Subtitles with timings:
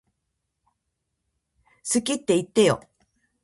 [1.93, 2.81] 好きって言ってよ